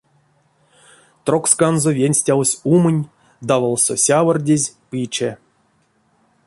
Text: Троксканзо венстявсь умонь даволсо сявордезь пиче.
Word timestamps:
Троксканзо 1.25 1.89
венстявсь 1.99 2.59
умонь 2.73 3.07
даволсо 3.47 3.93
сявордезь 4.05 4.67
пиче. 4.89 5.31